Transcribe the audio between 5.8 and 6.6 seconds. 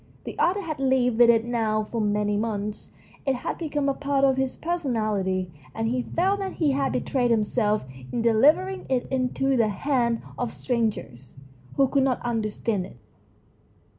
he felt that